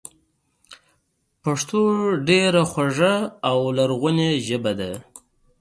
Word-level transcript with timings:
پښتو 1.43 1.81
ډېره 2.29 2.61
خواږه 2.69 3.15
او 3.49 3.57
لرغونې 3.77 4.29
ژبه 4.47 4.71
ده 4.79 4.91